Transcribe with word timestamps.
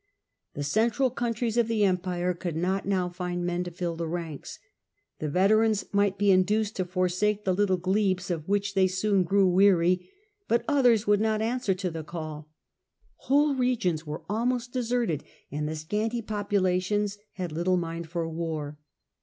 The 0.55 0.63
central 0.63 1.11
countries 1.11 1.57
of 1.57 1.67
the 1.67 1.83
Empire 1.83 2.33
could 2.33 2.55
not 2.55 2.87
now 2.87 3.07
find 3.07 3.45
men 3.45 3.63
to 3.65 3.69
fill 3.69 3.95
the 3.95 4.07
ranks. 4.07 4.57
The 5.19 5.29
veterans 5.29 5.85
might 5.91 6.17
be 6.17 6.31
induced 6.31 6.75
to 6.77 6.85
forsake 6.85 7.43
the 7.43 7.53
little 7.53 7.77
glebes 7.77 8.31
of 8.31 8.47
which 8.49 8.73
they 8.73 8.87
soon 8.87 9.21
grew 9.23 9.47
weary, 9.47 10.09
but 10.47 10.65
others 10.67 11.05
would 11.05 11.21
not 11.21 11.39
answer 11.43 11.75
to 11.75 11.91
the 11.91 12.03
call. 12.03 12.49
Whole 13.17 13.53
regions 13.53 14.03
were 14.03 14.23
almost 14.27 14.73
deserted, 14.73 15.23
and 15.51 15.69
the 15.69 15.75
scanty 15.75 16.23
populations 16.23 17.19
had 17.33 17.51
little 17.51 17.77
mind 17.77 18.09
for 18.09 18.27
war. 18.27 18.79